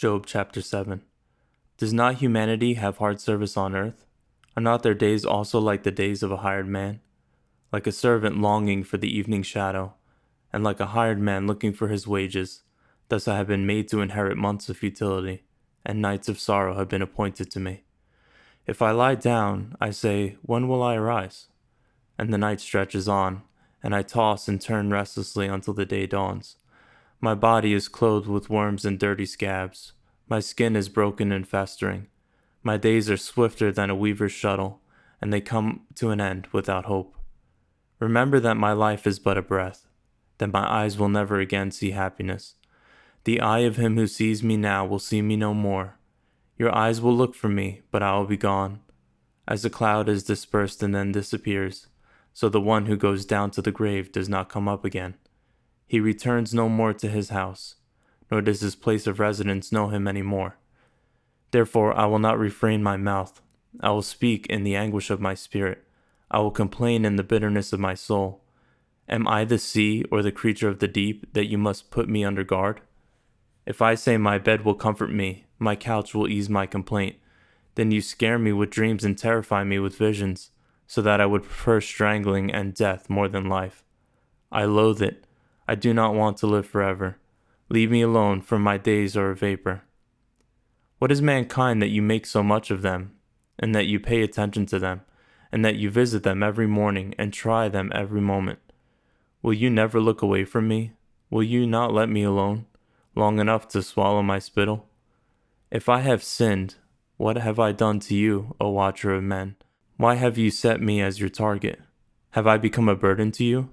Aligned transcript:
Job 0.00 0.24
chapter 0.24 0.62
7. 0.62 1.02
Does 1.76 1.92
not 1.92 2.14
humanity 2.14 2.72
have 2.72 2.96
hard 2.96 3.20
service 3.20 3.54
on 3.58 3.76
earth? 3.76 4.06
Are 4.56 4.62
not 4.62 4.82
their 4.82 4.94
days 4.94 5.26
also 5.26 5.58
like 5.58 5.82
the 5.82 5.90
days 5.90 6.22
of 6.22 6.32
a 6.32 6.38
hired 6.38 6.66
man? 6.66 7.00
Like 7.70 7.86
a 7.86 7.92
servant 7.92 8.40
longing 8.40 8.82
for 8.82 8.96
the 8.96 9.14
evening 9.14 9.42
shadow, 9.42 9.92
and 10.54 10.64
like 10.64 10.80
a 10.80 10.96
hired 10.96 11.20
man 11.20 11.46
looking 11.46 11.74
for 11.74 11.88
his 11.88 12.06
wages. 12.06 12.62
Thus 13.10 13.28
I 13.28 13.36
have 13.36 13.48
been 13.48 13.66
made 13.66 13.88
to 13.88 14.00
inherit 14.00 14.38
months 14.38 14.70
of 14.70 14.78
futility, 14.78 15.44
and 15.84 16.00
nights 16.00 16.30
of 16.30 16.40
sorrow 16.40 16.78
have 16.78 16.88
been 16.88 17.02
appointed 17.02 17.50
to 17.50 17.60
me. 17.60 17.82
If 18.66 18.80
I 18.80 18.92
lie 18.92 19.16
down, 19.16 19.76
I 19.82 19.90
say, 19.90 20.38
When 20.40 20.66
will 20.66 20.82
I 20.82 20.94
arise? 20.94 21.48
And 22.16 22.32
the 22.32 22.38
night 22.38 22.62
stretches 22.62 23.06
on, 23.06 23.42
and 23.82 23.94
I 23.94 24.00
toss 24.00 24.48
and 24.48 24.62
turn 24.62 24.88
restlessly 24.88 25.46
until 25.46 25.74
the 25.74 25.84
day 25.84 26.06
dawns. 26.06 26.56
My 27.22 27.34
body 27.34 27.74
is 27.74 27.88
clothed 27.88 28.26
with 28.26 28.48
worms 28.48 28.86
and 28.86 28.98
dirty 28.98 29.26
scabs. 29.26 29.92
My 30.26 30.40
skin 30.40 30.74
is 30.74 30.88
broken 30.88 31.32
and 31.32 31.46
festering. 31.46 32.06
My 32.62 32.78
days 32.78 33.10
are 33.10 33.18
swifter 33.18 33.70
than 33.70 33.90
a 33.90 33.94
weaver's 33.94 34.32
shuttle, 34.32 34.80
and 35.20 35.30
they 35.30 35.42
come 35.42 35.82
to 35.96 36.10
an 36.10 36.20
end 36.20 36.48
without 36.50 36.86
hope. 36.86 37.14
Remember 37.98 38.40
that 38.40 38.56
my 38.56 38.72
life 38.72 39.06
is 39.06 39.18
but 39.18 39.36
a 39.36 39.42
breath, 39.42 39.86
that 40.38 40.52
my 40.52 40.66
eyes 40.66 40.96
will 40.96 41.10
never 41.10 41.40
again 41.40 41.70
see 41.70 41.90
happiness. 41.90 42.54
The 43.24 43.40
eye 43.40 43.60
of 43.60 43.76
him 43.76 43.96
who 43.96 44.06
sees 44.06 44.42
me 44.42 44.56
now 44.56 44.86
will 44.86 44.98
see 44.98 45.20
me 45.20 45.36
no 45.36 45.52
more. 45.52 45.98
Your 46.56 46.74
eyes 46.74 47.02
will 47.02 47.14
look 47.14 47.34
for 47.34 47.50
me, 47.50 47.82
but 47.90 48.02
I 48.02 48.16
will 48.16 48.26
be 48.26 48.38
gone. 48.38 48.80
As 49.46 49.62
a 49.62 49.70
cloud 49.70 50.08
is 50.08 50.22
dispersed 50.22 50.82
and 50.82 50.94
then 50.94 51.12
disappears, 51.12 51.88
so 52.32 52.48
the 52.48 52.62
one 52.62 52.86
who 52.86 52.96
goes 52.96 53.26
down 53.26 53.50
to 53.50 53.60
the 53.60 53.72
grave 53.72 54.10
does 54.10 54.28
not 54.28 54.48
come 54.48 54.68
up 54.68 54.86
again. 54.86 55.16
He 55.90 55.98
returns 55.98 56.54
no 56.54 56.68
more 56.68 56.92
to 56.92 57.08
his 57.08 57.30
house, 57.30 57.74
nor 58.30 58.42
does 58.42 58.60
his 58.60 58.76
place 58.76 59.08
of 59.08 59.18
residence 59.18 59.72
know 59.72 59.88
him 59.88 60.06
any 60.06 60.22
more. 60.22 60.56
Therefore 61.50 61.92
I 61.98 62.06
will 62.06 62.20
not 62.20 62.38
refrain 62.38 62.80
my 62.80 62.96
mouth. 62.96 63.42
I 63.80 63.90
will 63.90 64.02
speak 64.02 64.46
in 64.46 64.62
the 64.62 64.76
anguish 64.76 65.10
of 65.10 65.20
my 65.20 65.34
spirit. 65.34 65.82
I 66.30 66.38
will 66.38 66.52
complain 66.52 67.04
in 67.04 67.16
the 67.16 67.24
bitterness 67.24 67.72
of 67.72 67.80
my 67.80 67.94
soul. 67.94 68.44
Am 69.08 69.26
I 69.26 69.44
the 69.44 69.58
sea 69.58 70.04
or 70.12 70.22
the 70.22 70.30
creature 70.30 70.68
of 70.68 70.78
the 70.78 70.86
deep 70.86 71.32
that 71.32 71.50
you 71.50 71.58
must 71.58 71.90
put 71.90 72.08
me 72.08 72.24
under 72.24 72.44
guard? 72.44 72.82
If 73.66 73.82
I 73.82 73.96
say 73.96 74.16
my 74.16 74.38
bed 74.38 74.64
will 74.64 74.76
comfort 74.76 75.12
me, 75.12 75.46
my 75.58 75.74
couch 75.74 76.14
will 76.14 76.28
ease 76.28 76.48
my 76.48 76.66
complaint, 76.66 77.16
then 77.74 77.90
you 77.90 78.00
scare 78.00 78.38
me 78.38 78.52
with 78.52 78.70
dreams 78.70 79.04
and 79.04 79.18
terrify 79.18 79.64
me 79.64 79.80
with 79.80 79.98
visions, 79.98 80.52
so 80.86 81.02
that 81.02 81.20
I 81.20 81.26
would 81.26 81.42
prefer 81.42 81.80
strangling 81.80 82.48
and 82.52 82.74
death 82.74 83.10
more 83.10 83.26
than 83.26 83.48
life. 83.48 83.82
I 84.52 84.66
loathe 84.66 85.02
it. 85.02 85.24
I 85.70 85.76
do 85.76 85.94
not 85.94 86.16
want 86.16 86.36
to 86.38 86.48
live 86.48 86.66
forever. 86.66 87.16
Leave 87.68 87.92
me 87.92 88.02
alone, 88.02 88.40
for 88.40 88.58
my 88.58 88.76
days 88.76 89.16
are 89.16 89.30
a 89.30 89.36
vapor. 89.36 89.84
What 90.98 91.12
is 91.12 91.22
mankind 91.22 91.80
that 91.80 91.90
you 91.90 92.02
make 92.02 92.26
so 92.26 92.42
much 92.42 92.72
of 92.72 92.82
them, 92.82 93.12
and 93.56 93.72
that 93.72 93.86
you 93.86 94.00
pay 94.00 94.22
attention 94.22 94.66
to 94.66 94.80
them, 94.80 95.02
and 95.52 95.64
that 95.64 95.76
you 95.76 95.88
visit 95.88 96.24
them 96.24 96.42
every 96.42 96.66
morning 96.66 97.14
and 97.18 97.32
try 97.32 97.68
them 97.68 97.92
every 97.94 98.20
moment? 98.20 98.58
Will 99.42 99.52
you 99.52 99.70
never 99.70 100.00
look 100.00 100.22
away 100.22 100.44
from 100.44 100.66
me? 100.66 100.94
Will 101.30 101.44
you 101.44 101.68
not 101.68 101.94
let 101.94 102.08
me 102.08 102.24
alone, 102.24 102.66
long 103.14 103.38
enough 103.38 103.68
to 103.68 103.80
swallow 103.80 104.24
my 104.24 104.40
spittle? 104.40 104.88
If 105.70 105.88
I 105.88 106.00
have 106.00 106.24
sinned, 106.24 106.74
what 107.16 107.36
have 107.36 107.60
I 107.60 107.70
done 107.70 108.00
to 108.00 108.16
you, 108.16 108.56
O 108.60 108.70
watcher 108.70 109.14
of 109.14 109.22
men? 109.22 109.54
Why 109.98 110.16
have 110.16 110.36
you 110.36 110.50
set 110.50 110.80
me 110.80 111.00
as 111.00 111.20
your 111.20 111.28
target? 111.28 111.78
Have 112.30 112.48
I 112.48 112.56
become 112.56 112.88
a 112.88 112.96
burden 112.96 113.30
to 113.30 113.44
you? 113.44 113.68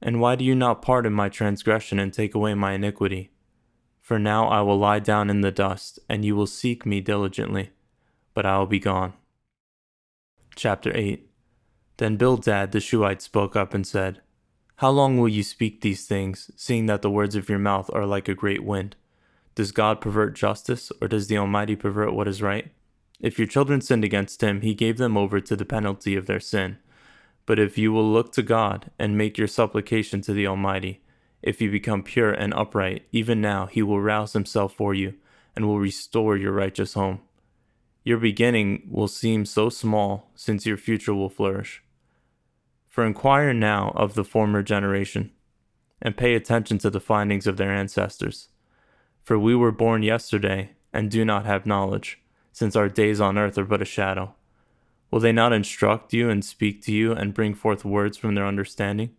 And 0.00 0.20
why 0.20 0.36
do 0.36 0.44
you 0.44 0.54
not 0.54 0.82
pardon 0.82 1.12
my 1.12 1.28
transgression 1.28 1.98
and 1.98 2.12
take 2.12 2.34
away 2.34 2.54
my 2.54 2.72
iniquity? 2.72 3.30
For 4.00 4.18
now 4.18 4.48
I 4.48 4.62
will 4.62 4.78
lie 4.78 5.00
down 5.00 5.28
in 5.28 5.40
the 5.42 5.50
dust, 5.50 5.98
and 6.08 6.24
you 6.24 6.34
will 6.34 6.46
seek 6.46 6.86
me 6.86 7.00
diligently, 7.00 7.70
but 8.32 8.46
I 8.46 8.58
will 8.58 8.66
be 8.66 8.78
gone. 8.78 9.12
Chapter 10.54 10.90
8 10.96 11.28
Then 11.98 12.16
Bildad 12.16 12.72
the 12.72 12.80
Shuhite 12.80 13.22
spoke 13.22 13.54
up 13.54 13.74
and 13.74 13.86
said, 13.86 14.20
How 14.76 14.90
long 14.90 15.18
will 15.18 15.28
you 15.28 15.42
speak 15.42 15.80
these 15.80 16.06
things, 16.06 16.50
seeing 16.56 16.86
that 16.86 17.02
the 17.02 17.10
words 17.10 17.34
of 17.34 17.48
your 17.48 17.58
mouth 17.58 17.90
are 17.92 18.06
like 18.06 18.28
a 18.28 18.34
great 18.34 18.64
wind? 18.64 18.96
Does 19.54 19.72
God 19.72 20.00
pervert 20.00 20.34
justice, 20.36 20.92
or 21.02 21.08
does 21.08 21.26
the 21.26 21.36
Almighty 21.36 21.76
pervert 21.76 22.14
what 22.14 22.28
is 22.28 22.40
right? 22.40 22.72
If 23.20 23.38
your 23.38 23.48
children 23.48 23.80
sinned 23.80 24.04
against 24.04 24.42
him, 24.42 24.60
he 24.60 24.74
gave 24.74 24.96
them 24.98 25.16
over 25.16 25.40
to 25.40 25.56
the 25.56 25.64
penalty 25.64 26.14
of 26.14 26.26
their 26.26 26.40
sin. 26.40 26.78
But 27.48 27.58
if 27.58 27.78
you 27.78 27.92
will 27.92 28.12
look 28.12 28.30
to 28.32 28.42
God 28.42 28.90
and 28.98 29.16
make 29.16 29.38
your 29.38 29.48
supplication 29.48 30.20
to 30.20 30.34
the 30.34 30.46
Almighty, 30.46 31.00
if 31.40 31.62
you 31.62 31.70
become 31.70 32.02
pure 32.02 32.30
and 32.30 32.52
upright, 32.52 33.06
even 33.10 33.40
now 33.40 33.64
he 33.64 33.82
will 33.82 34.02
rouse 34.02 34.34
himself 34.34 34.74
for 34.74 34.92
you 34.92 35.14
and 35.56 35.66
will 35.66 35.78
restore 35.80 36.36
your 36.36 36.52
righteous 36.52 36.92
home. 36.92 37.22
Your 38.04 38.18
beginning 38.18 38.86
will 38.90 39.08
seem 39.08 39.46
so 39.46 39.70
small, 39.70 40.30
since 40.34 40.66
your 40.66 40.76
future 40.76 41.14
will 41.14 41.30
flourish. 41.30 41.82
For 42.86 43.02
inquire 43.06 43.54
now 43.54 43.92
of 43.96 44.12
the 44.12 44.24
former 44.24 44.62
generation, 44.62 45.30
and 46.02 46.18
pay 46.18 46.34
attention 46.34 46.76
to 46.80 46.90
the 46.90 47.00
findings 47.00 47.46
of 47.46 47.56
their 47.56 47.72
ancestors. 47.72 48.48
For 49.22 49.38
we 49.38 49.56
were 49.56 49.72
born 49.72 50.02
yesterday, 50.02 50.72
and 50.92 51.10
do 51.10 51.24
not 51.24 51.46
have 51.46 51.64
knowledge, 51.64 52.20
since 52.52 52.76
our 52.76 52.90
days 52.90 53.22
on 53.22 53.38
earth 53.38 53.56
are 53.56 53.64
but 53.64 53.80
a 53.80 53.86
shadow. 53.86 54.34
Will 55.10 55.20
they 55.20 55.32
not 55.32 55.52
instruct 55.52 56.12
you 56.12 56.28
and 56.28 56.44
speak 56.44 56.82
to 56.82 56.92
you 56.92 57.12
and 57.12 57.34
bring 57.34 57.54
forth 57.54 57.84
words 57.84 58.16
from 58.16 58.34
their 58.34 58.46
understanding? 58.46 59.10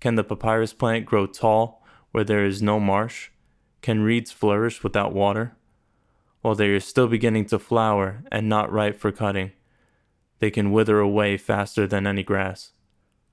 Can 0.00 0.14
the 0.16 0.24
papyrus 0.24 0.72
plant 0.72 1.06
grow 1.06 1.26
tall 1.26 1.82
where 2.10 2.24
there 2.24 2.44
is 2.44 2.60
no 2.60 2.78
marsh? 2.78 3.30
Can 3.80 4.02
reeds 4.02 4.30
flourish 4.30 4.82
without 4.82 5.14
water? 5.14 5.56
While 6.42 6.54
they 6.54 6.68
are 6.68 6.80
still 6.80 7.06
beginning 7.06 7.46
to 7.46 7.58
flower 7.58 8.24
and 8.30 8.48
not 8.48 8.72
ripe 8.72 8.98
for 8.98 9.12
cutting, 9.12 9.52
they 10.40 10.50
can 10.50 10.72
wither 10.72 10.98
away 10.98 11.36
faster 11.36 11.86
than 11.86 12.06
any 12.06 12.22
grass. 12.22 12.72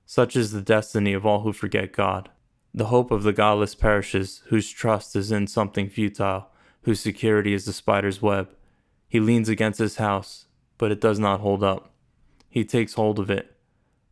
Such 0.06 0.36
is 0.36 0.52
the 0.52 0.62
destiny 0.62 1.14
of 1.14 1.26
all 1.26 1.42
who 1.42 1.52
forget 1.52 1.92
God. 1.92 2.30
The 2.74 2.86
hope 2.86 3.10
of 3.10 3.24
the 3.24 3.34
godless 3.34 3.74
perishes, 3.74 4.44
whose 4.48 4.70
trust 4.70 5.16
is 5.16 5.31
in 5.31 5.48
something 5.48 5.90
futile, 5.90 6.50
whose 6.84 7.00
security 7.00 7.54
is 7.54 7.66
the 7.66 7.74
spider's 7.74 8.22
web. 8.22 8.56
He 9.08 9.20
leans 9.20 9.50
against 9.50 9.80
his 9.80 9.96
house, 9.96 10.46
but 10.79 10.91
it 10.91 11.00
does 11.00 11.19
not 11.19 11.41
hold 11.41 11.63
up. 11.63 11.91
He 12.50 12.66
takes 12.66 12.95
hold 12.95 13.19
of 13.19 13.29
it, 13.29 13.56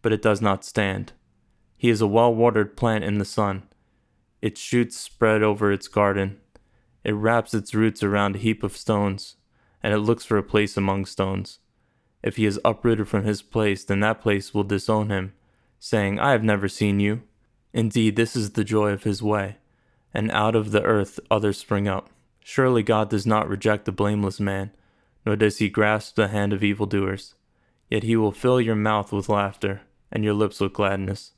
but 0.03 0.13
it 0.13 0.21
does 0.21 0.41
not 0.41 0.63
stand. 0.63 1.13
He 1.75 1.89
is 1.89 2.01
a 2.01 2.07
well 2.07 2.33
watered 2.33 2.77
plant 2.77 3.03
in 3.03 3.17
the 3.17 3.25
sun. 3.25 3.63
Its 4.39 4.61
shoots 4.61 4.95
spread 4.95 5.41
over 5.41 5.71
its 5.71 5.87
garden. 5.87 6.37
It 7.03 7.13
wraps 7.13 7.55
its 7.55 7.73
roots 7.73 8.03
around 8.03 8.35
a 8.35 8.39
heap 8.39 8.61
of 8.61 8.77
stones, 8.77 9.37
and 9.81 9.93
it 9.93 9.99
looks 9.99 10.25
for 10.25 10.37
a 10.37 10.43
place 10.43 10.77
among 10.77 11.05
stones. 11.05 11.59
If 12.21 12.35
he 12.35 12.45
is 12.45 12.59
uprooted 12.65 13.07
from 13.07 13.23
his 13.23 13.41
place, 13.41 13.83
then 13.83 14.01
that 14.01 14.21
place 14.21 14.53
will 14.53 14.63
disown 14.63 15.09
him, 15.09 15.33
saying, 15.79 16.19
I 16.19 16.31
have 16.31 16.43
never 16.43 16.67
seen 16.67 16.99
you. 16.99 17.23
Indeed, 17.73 18.15
this 18.15 18.35
is 18.35 18.51
the 18.51 18.63
joy 18.63 18.91
of 18.91 19.03
his 19.03 19.23
way, 19.23 19.57
and 20.13 20.31
out 20.31 20.55
of 20.55 20.71
the 20.71 20.83
earth 20.83 21.19
others 21.31 21.57
spring 21.57 21.87
up. 21.87 22.09
Surely 22.43 22.83
God 22.83 23.09
does 23.09 23.25
not 23.25 23.47
reject 23.47 23.85
the 23.85 23.91
blameless 23.91 24.39
man, 24.39 24.71
nor 25.27 25.35
does 25.35 25.57
he 25.57 25.67
grasp 25.67 26.15
the 26.15 26.29
hand 26.29 26.53
of 26.53 26.63
evildoers. 26.63 27.35
Yet 27.89 28.03
he 28.03 28.15
will 28.15 28.31
fill 28.31 28.61
your 28.61 28.77
mouth 28.77 29.11
with 29.11 29.27
laughter, 29.27 29.81
and 30.09 30.23
your 30.23 30.33
lips 30.33 30.61
with 30.61 30.71
gladness. 30.71 31.33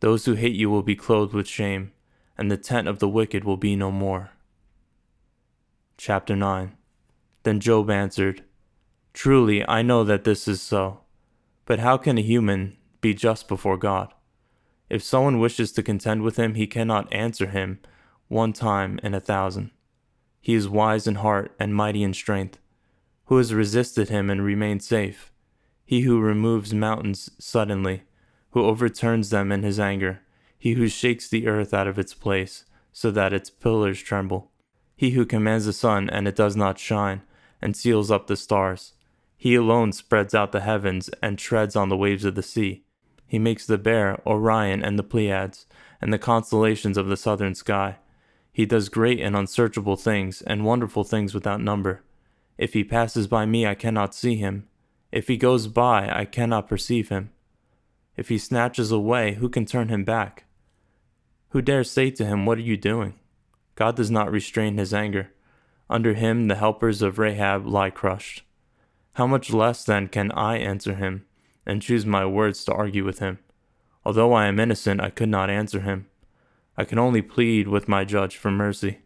Those 0.00 0.24
who 0.24 0.34
hate 0.34 0.56
you 0.56 0.68
will 0.68 0.82
be 0.82 0.96
clothed 0.96 1.32
with 1.32 1.46
shame, 1.46 1.92
and 2.36 2.50
the 2.50 2.56
tent 2.56 2.88
of 2.88 2.98
the 2.98 3.08
wicked 3.08 3.44
will 3.44 3.56
be 3.56 3.76
no 3.76 3.92
more. 3.92 4.32
Chapter 5.96 6.34
9 6.34 6.76
Then 7.44 7.60
Job 7.60 7.90
answered, 7.90 8.42
Truly, 9.12 9.64
I 9.68 9.82
know 9.82 10.02
that 10.02 10.24
this 10.24 10.48
is 10.48 10.60
so. 10.60 11.02
But 11.64 11.78
how 11.78 11.98
can 11.98 12.18
a 12.18 12.22
human 12.22 12.76
be 13.00 13.14
just 13.14 13.46
before 13.46 13.76
God? 13.76 14.12
If 14.90 15.04
someone 15.04 15.38
wishes 15.38 15.70
to 15.74 15.82
contend 15.84 16.22
with 16.22 16.40
him, 16.40 16.54
he 16.54 16.66
cannot 16.66 17.12
answer 17.12 17.46
him 17.46 17.78
one 18.26 18.52
time 18.52 18.98
in 19.04 19.14
a 19.14 19.20
thousand. 19.20 19.70
He 20.40 20.54
is 20.54 20.68
wise 20.68 21.06
in 21.06 21.14
heart 21.14 21.54
and 21.60 21.72
mighty 21.72 22.02
in 22.02 22.14
strength. 22.14 22.58
Who 23.32 23.38
has 23.38 23.54
resisted 23.54 24.10
him 24.10 24.28
and 24.28 24.44
remained 24.44 24.82
safe? 24.82 25.32
he 25.86 26.02
who 26.02 26.20
removes 26.20 26.74
mountains 26.74 27.30
suddenly, 27.38 28.02
who 28.50 28.62
overturns 28.62 29.30
them 29.30 29.50
in 29.50 29.62
his 29.62 29.80
anger, 29.80 30.20
he 30.58 30.74
who 30.74 30.86
shakes 30.86 31.30
the 31.30 31.46
earth 31.46 31.72
out 31.72 31.86
of 31.86 31.98
its 31.98 32.12
place, 32.12 32.66
so 32.92 33.10
that 33.10 33.32
its 33.32 33.48
pillars 33.48 34.02
tremble, 34.02 34.50
he 34.94 35.12
who 35.12 35.24
commands 35.24 35.64
the 35.64 35.72
sun 35.72 36.10
and 36.10 36.28
it 36.28 36.36
does 36.36 36.56
not 36.56 36.78
shine, 36.78 37.22
and 37.62 37.74
seals 37.74 38.10
up 38.10 38.26
the 38.26 38.36
stars. 38.36 38.92
He 39.38 39.54
alone 39.54 39.92
spreads 39.92 40.34
out 40.34 40.52
the 40.52 40.60
heavens 40.60 41.08
and 41.22 41.38
treads 41.38 41.74
on 41.74 41.88
the 41.88 41.96
waves 41.96 42.26
of 42.26 42.34
the 42.34 42.42
sea. 42.42 42.84
He 43.26 43.38
makes 43.38 43.64
the 43.64 43.78
bear, 43.78 44.20
Orion, 44.26 44.84
and 44.84 44.98
the 44.98 45.02
Pleiades, 45.02 45.64
and 46.02 46.12
the 46.12 46.18
constellations 46.18 46.98
of 46.98 47.06
the 47.06 47.16
southern 47.16 47.54
sky. 47.54 47.96
He 48.52 48.66
does 48.66 48.90
great 48.90 49.20
and 49.20 49.34
unsearchable 49.34 49.96
things, 49.96 50.42
and 50.42 50.66
wonderful 50.66 51.02
things 51.02 51.32
without 51.32 51.62
number. 51.62 52.02
If 52.58 52.74
he 52.74 52.84
passes 52.84 53.26
by 53.26 53.46
me, 53.46 53.66
I 53.66 53.74
cannot 53.74 54.14
see 54.14 54.36
him. 54.36 54.68
If 55.10 55.28
he 55.28 55.36
goes 55.36 55.66
by, 55.66 56.08
I 56.10 56.24
cannot 56.24 56.68
perceive 56.68 57.08
him. 57.08 57.30
If 58.16 58.28
he 58.28 58.38
snatches 58.38 58.90
away, 58.92 59.34
who 59.34 59.48
can 59.48 59.66
turn 59.66 59.88
him 59.88 60.04
back? 60.04 60.44
Who 61.50 61.62
dares 61.62 61.90
say 61.90 62.10
to 62.12 62.24
him, 62.24 62.46
What 62.46 62.58
are 62.58 62.62
you 62.62 62.76
doing? 62.76 63.14
God 63.74 63.96
does 63.96 64.10
not 64.10 64.30
restrain 64.30 64.78
his 64.78 64.94
anger. 64.94 65.32
Under 65.88 66.14
him 66.14 66.48
the 66.48 66.54
helpers 66.54 67.02
of 67.02 67.18
Rahab 67.18 67.66
lie 67.66 67.90
crushed. 67.90 68.42
How 69.14 69.26
much 69.26 69.52
less 69.52 69.84
then 69.84 70.08
can 70.08 70.32
I 70.32 70.56
answer 70.56 70.94
him, 70.94 71.26
and 71.66 71.82
choose 71.82 72.06
my 72.06 72.24
words 72.24 72.64
to 72.64 72.72
argue 72.72 73.04
with 73.04 73.18
him? 73.18 73.38
Although 74.04 74.32
I 74.32 74.46
am 74.46 74.58
innocent, 74.58 75.00
I 75.00 75.10
could 75.10 75.28
not 75.28 75.50
answer 75.50 75.80
him. 75.80 76.06
I 76.76 76.84
can 76.84 76.98
only 76.98 77.20
plead 77.20 77.68
with 77.68 77.88
my 77.88 78.04
judge 78.04 78.36
for 78.36 78.50
mercy. 78.50 79.00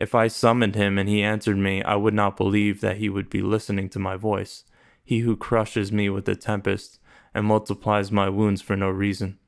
If 0.00 0.14
I 0.14 0.28
summoned 0.28 0.76
him 0.76 0.96
and 0.96 1.10
he 1.10 1.22
answered 1.22 1.58
me, 1.58 1.82
I 1.82 1.94
would 1.94 2.14
not 2.14 2.38
believe 2.38 2.80
that 2.80 2.96
he 2.96 3.10
would 3.10 3.28
be 3.28 3.42
listening 3.42 3.90
to 3.90 3.98
my 3.98 4.16
voice, 4.16 4.64
he 5.04 5.18
who 5.18 5.36
crushes 5.36 5.92
me 5.92 6.08
with 6.08 6.24
the 6.24 6.34
tempest 6.34 6.98
and 7.34 7.44
multiplies 7.44 8.10
my 8.10 8.30
wounds 8.30 8.62
for 8.62 8.76
no 8.76 8.88
reason. 8.88 9.38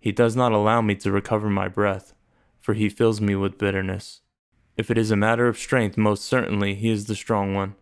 He 0.00 0.10
does 0.10 0.34
not 0.34 0.52
allow 0.52 0.80
me 0.80 0.94
to 0.96 1.12
recover 1.12 1.50
my 1.50 1.68
breath, 1.68 2.14
for 2.58 2.72
he 2.72 2.88
fills 2.88 3.20
me 3.20 3.34
with 3.34 3.58
bitterness. 3.58 4.22
If 4.78 4.90
it 4.90 4.96
is 4.96 5.10
a 5.10 5.16
matter 5.16 5.46
of 5.46 5.58
strength, 5.58 5.98
most 5.98 6.24
certainly 6.24 6.74
he 6.74 6.88
is 6.88 7.04
the 7.04 7.14
strong 7.14 7.54
one. 7.54 7.74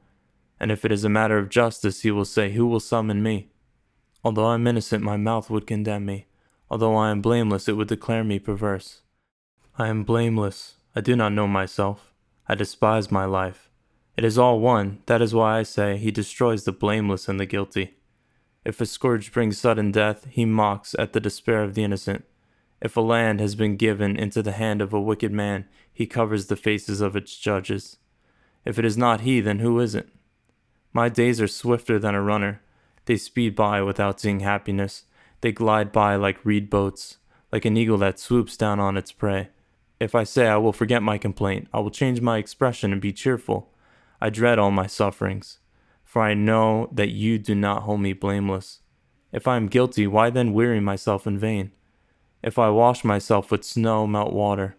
And 0.58 0.72
if 0.72 0.84
it 0.84 0.90
is 0.90 1.04
a 1.04 1.08
matter 1.08 1.38
of 1.38 1.48
justice, 1.48 2.02
he 2.02 2.10
will 2.10 2.24
say, 2.24 2.50
Who 2.50 2.66
will 2.66 2.80
summon 2.80 3.22
me? 3.22 3.50
Although 4.24 4.46
I 4.46 4.54
am 4.54 4.66
innocent, 4.66 5.04
my 5.04 5.16
mouth 5.16 5.48
would 5.48 5.66
condemn 5.66 6.06
me. 6.06 6.26
Although 6.68 6.96
I 6.96 7.10
am 7.10 7.22
blameless, 7.22 7.68
it 7.68 7.74
would 7.74 7.88
declare 7.88 8.24
me 8.24 8.40
perverse. 8.40 9.02
I 9.78 9.88
am 9.88 10.02
blameless. 10.02 10.74
I 10.94 11.00
do 11.00 11.14
not 11.14 11.32
know 11.32 11.46
myself. 11.46 12.12
I 12.48 12.54
despise 12.54 13.12
my 13.12 13.24
life. 13.24 13.70
It 14.16 14.24
is 14.24 14.38
all 14.38 14.58
one. 14.58 15.02
That 15.06 15.22
is 15.22 15.32
why 15.32 15.58
I 15.58 15.62
say, 15.62 15.96
He 15.96 16.10
destroys 16.10 16.64
the 16.64 16.72
blameless 16.72 17.28
and 17.28 17.38
the 17.38 17.46
guilty. 17.46 17.94
If 18.64 18.80
a 18.80 18.86
scourge 18.86 19.32
brings 19.32 19.58
sudden 19.58 19.92
death, 19.92 20.26
he 20.28 20.44
mocks 20.44 20.94
at 20.98 21.12
the 21.12 21.20
despair 21.20 21.62
of 21.62 21.74
the 21.74 21.84
innocent. 21.84 22.24
If 22.82 22.96
a 22.96 23.00
land 23.00 23.40
has 23.40 23.54
been 23.54 23.76
given 23.76 24.16
into 24.16 24.42
the 24.42 24.52
hand 24.52 24.82
of 24.82 24.92
a 24.92 25.00
wicked 25.00 25.32
man, 25.32 25.66
he 25.92 26.06
covers 26.06 26.46
the 26.46 26.56
faces 26.56 27.00
of 27.00 27.14
its 27.14 27.36
judges. 27.36 27.98
If 28.64 28.78
it 28.78 28.84
is 28.84 28.98
not 28.98 29.22
he, 29.22 29.40
then 29.40 29.60
who 29.60 29.78
is 29.80 29.94
it? 29.94 30.08
My 30.92 31.08
days 31.08 31.40
are 31.40 31.48
swifter 31.48 31.98
than 31.98 32.14
a 32.14 32.22
runner. 32.22 32.62
They 33.06 33.16
speed 33.16 33.54
by 33.54 33.80
without 33.80 34.20
seeing 34.20 34.40
happiness. 34.40 35.04
They 35.40 35.52
glide 35.52 35.92
by 35.92 36.16
like 36.16 36.44
reed 36.44 36.68
boats, 36.68 37.18
like 37.52 37.64
an 37.64 37.76
eagle 37.76 37.98
that 37.98 38.18
swoops 38.18 38.56
down 38.56 38.80
on 38.80 38.96
its 38.96 39.12
prey. 39.12 39.50
If 40.00 40.14
I 40.14 40.24
say 40.24 40.48
I 40.48 40.56
will 40.56 40.72
forget 40.72 41.02
my 41.02 41.18
complaint, 41.18 41.68
I 41.72 41.80
will 41.80 41.90
change 41.90 42.20
my 42.20 42.38
expression 42.38 42.90
and 42.92 43.00
be 43.00 43.12
cheerful. 43.12 43.70
I 44.20 44.30
dread 44.30 44.58
all 44.58 44.70
my 44.70 44.86
sufferings 44.86 45.58
for 46.10 46.22
I 46.22 46.34
know 46.34 46.88
that 46.90 47.10
you 47.10 47.38
do 47.38 47.54
not 47.54 47.84
hold 47.84 48.00
me 48.00 48.12
blameless. 48.14 48.80
If 49.30 49.46
I 49.46 49.56
am 49.56 49.68
guilty, 49.68 50.08
why 50.08 50.28
then 50.28 50.52
weary 50.52 50.80
myself 50.80 51.24
in 51.24 51.38
vain? 51.38 51.70
If 52.42 52.58
I 52.58 52.68
wash 52.68 53.04
myself 53.04 53.52
with 53.52 53.62
snow, 53.62 54.08
melt 54.08 54.32
water, 54.32 54.76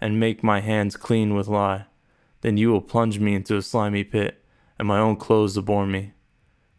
and 0.00 0.18
make 0.18 0.42
my 0.42 0.58
hands 0.58 0.96
clean 0.96 1.36
with 1.36 1.46
lye, 1.46 1.84
then 2.40 2.56
you 2.56 2.72
will 2.72 2.80
plunge 2.80 3.20
me 3.20 3.36
into 3.36 3.56
a 3.56 3.62
slimy 3.62 4.02
pit, 4.02 4.42
and 4.76 4.88
my 4.88 4.98
own 4.98 5.14
clothes 5.14 5.56
abhor 5.56 5.86
me. 5.86 6.14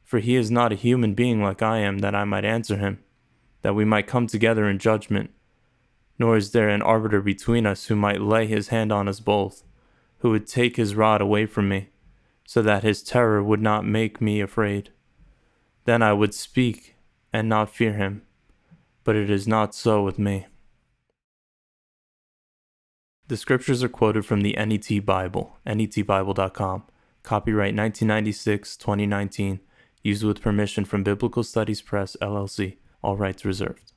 For 0.03 0.19
he 0.19 0.35
is 0.35 0.51
not 0.51 0.73
a 0.73 0.75
human 0.75 1.13
being 1.13 1.41
like 1.41 1.61
I 1.61 1.77
am, 1.77 1.99
that 1.99 2.13
I 2.13 2.25
might 2.25 2.43
answer 2.43 2.75
him, 2.75 3.01
that 3.61 3.73
we 3.73 3.85
might 3.85 4.05
come 4.05 4.27
together 4.27 4.67
in 4.67 4.79
judgment. 4.79 5.29
Nor 6.19 6.37
is 6.37 6.51
there 6.51 6.69
an 6.69 6.81
arbiter 6.81 7.21
between 7.21 7.65
us 7.65 7.85
who 7.85 7.95
might 7.95 8.21
lay 8.21 8.47
his 8.47 8.67
hand 8.69 8.91
on 8.91 9.07
us 9.07 9.19
both, 9.19 9.63
who 10.19 10.29
would 10.29 10.47
take 10.47 10.77
his 10.77 10.95
rod 10.95 11.21
away 11.21 11.45
from 11.45 11.67
me 11.69 11.89
so 12.45 12.61
that 12.61 12.83
his 12.83 13.01
terror 13.01 13.41
would 13.41 13.61
not 13.61 13.85
make 13.85 14.21
me 14.21 14.41
afraid. 14.41 14.91
Then 15.85 16.01
I 16.01 16.13
would 16.13 16.33
speak 16.33 16.95
and 17.31 17.49
not 17.49 17.73
fear 17.73 17.93
him. 17.93 18.23
But 19.03 19.15
it 19.15 19.29
is 19.29 19.47
not 19.47 19.75
so 19.75 20.03
with 20.03 20.17
me. 20.17 20.47
The 23.27 23.37
scriptures 23.37 23.83
are 23.83 23.89
quoted 23.89 24.25
from 24.25 24.41
the 24.41 24.53
NET 24.53 25.05
Bible, 25.05 25.57
netbible.com. 25.65 26.83
Copyright 27.23 27.75
1996 27.75 28.77
2019, 28.77 29.61
used 30.03 30.23
with 30.23 30.41
permission 30.41 30.83
from 30.83 31.03
Biblical 31.03 31.43
Studies 31.43 31.81
Press, 31.81 32.17
LLC. 32.21 32.77
All 33.01 33.17
rights 33.17 33.45
reserved. 33.45 33.92